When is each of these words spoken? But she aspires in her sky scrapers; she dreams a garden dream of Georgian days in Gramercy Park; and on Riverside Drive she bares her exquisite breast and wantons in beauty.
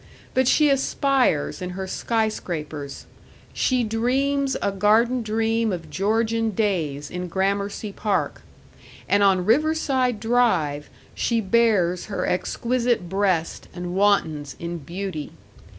But 0.33 0.47
she 0.47 0.71
aspires 0.71 1.61
in 1.61 1.71
her 1.77 1.85
sky 1.85 2.27
scrapers; 2.27 3.05
she 3.53 3.83
dreams 3.83 4.57
a 4.59 4.71
garden 4.71 5.21
dream 5.21 5.71
of 5.71 5.91
Georgian 5.91 6.55
days 6.55 7.11
in 7.11 7.27
Gramercy 7.27 7.91
Park; 7.91 8.41
and 9.07 9.21
on 9.21 9.45
Riverside 9.45 10.19
Drive 10.19 10.89
she 11.13 11.39
bares 11.39 12.05
her 12.05 12.25
exquisite 12.25 13.09
breast 13.09 13.67
and 13.75 13.93
wantons 13.93 14.55
in 14.59 14.79
beauty. 14.79 15.33